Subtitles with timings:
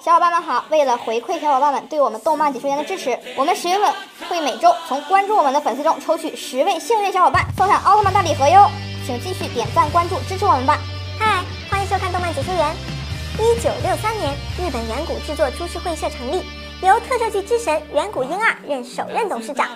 [0.00, 0.64] 小伙伴们好！
[0.70, 3.92] 为了回馈小伙伴们对我们动漫解说员的支持，我们十月份
[4.28, 8.70] 会每周从关注我们的粉丝中抽取十位幸运小伙伴，送上奥特曼大礼盒哟！
[9.04, 10.78] 请继续点赞关注支持我们吧！
[11.18, 12.74] 嗨，欢迎收看动漫解说员。
[13.38, 16.42] 一九六三年，日本远古制作株式会社成立，
[16.80, 19.66] 由特摄剧之神远古婴二任首任董事长。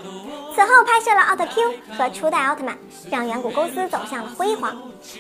[0.55, 2.79] 此后拍摄了奥特 Q 和初代奥特曼，
[3.11, 4.77] 让远古公司走向了辉煌。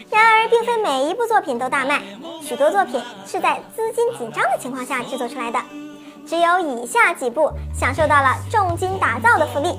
[0.09, 2.01] 然而，并非每一部作品都大卖，
[2.41, 5.59] 许多作品是在资金紧张的情况下制作出来的。
[6.25, 9.77] 只有以下几部享受到了重金打造的福利，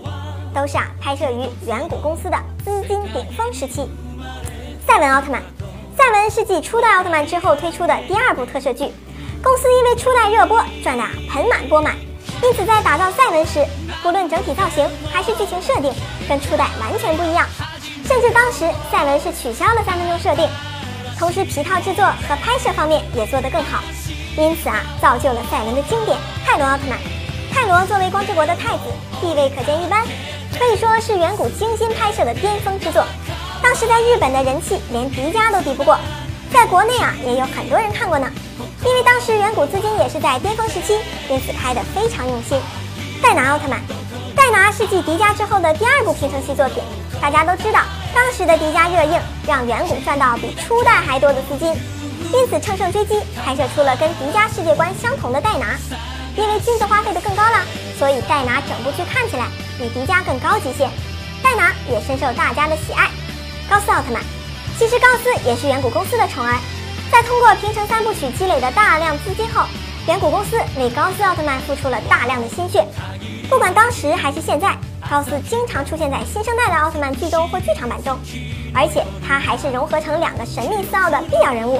[0.53, 3.87] 都是啊拍摄于远古公司的资金顶峰时期。
[4.85, 5.41] 赛文奥特曼，
[5.95, 8.91] 赛文是继初代奥特曼之后推出的第二部特摄剧，
[9.43, 11.93] 公司因为初代热播赚得盆满钵满。
[12.41, 13.65] 因此，在打造赛文时，
[14.01, 15.93] 不论整体造型还是剧情设定，
[16.29, 17.45] 跟初代完全不一样。
[18.05, 20.47] 甚至当时赛文是取消了三分钟设定，
[21.19, 23.83] 同时皮套制作和拍摄方面也做得更好。
[24.37, 26.97] 因此啊，造就了赛文的经典泰罗奥特曼。
[27.51, 28.83] 泰罗作为光之国的太子，
[29.19, 30.05] 地位可见一斑，
[30.57, 33.05] 可以说是远古精心拍摄的巅峰之作。
[33.61, 35.97] 当时在日本的人气连迪迦都敌不过，
[36.53, 38.31] 在国内啊也有很多人看过呢。
[38.85, 40.93] 因为当时远古资金也是在巅峰时期，
[41.29, 42.61] 因此拍得非常用心。
[43.23, 43.81] 戴拿奥特曼，
[44.35, 46.83] 戴拿是继迪迦之后的第二部平成系作品。
[47.19, 47.79] 大家都知道，
[48.13, 51.73] 当时的迪迦热映，让远古赚到比初代还多的资金，
[52.33, 55.75] 因此乘胜追击，拍摄出了跟迪迦世界观相同的戴拿。
[56.35, 57.63] 因为金子花费的更高了，
[57.97, 59.47] 所以戴拿整部剧看起来
[59.79, 60.87] 比迪迦更高级些。
[61.41, 63.09] 戴拿也深受大家的喜爱。
[63.69, 64.21] 高斯奥特曼，
[64.77, 66.53] 其实高斯也是远古公司的宠儿。
[67.11, 69.63] 在通过平成三部曲积累的大量资金后，
[70.07, 72.83] 远古公司为高斯奥特曼付出了大量的心血。
[73.49, 74.75] 不管当时还是现在，
[75.09, 78.17] 高斯经常出现在新生代的奥特曼剧中或剧场版中，
[78.73, 81.79] 而且他还是融合成两个神秘四奥的必要人物。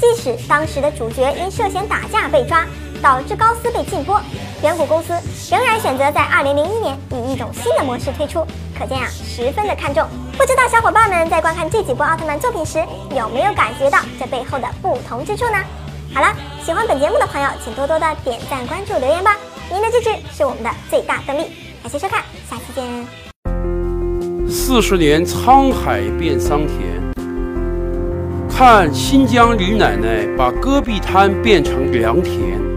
[0.00, 2.64] 即使当时的主角因涉嫌打架被抓，
[3.02, 4.18] 导致高斯被禁播，
[4.64, 5.12] 远古公司
[5.50, 10.02] 仍然选择在2001年以一种新的模式推出，可见啊，十分的看重。
[10.38, 12.82] 不知道小伙伴们在观看这几部奥特曼作品时，
[13.14, 15.58] 有没有感觉到这背后的不同之处呢？
[16.14, 19.36] 好了，喜欢本节目的朋友，请多多的点赞、关注、留言吧！
[19.70, 21.42] 您的支持是我们的最大动力。
[21.82, 22.82] 感谢收看，下期见。
[24.48, 26.78] 四十年沧海变桑田，
[28.48, 32.73] 看新疆李奶奶把戈壁滩变成良田。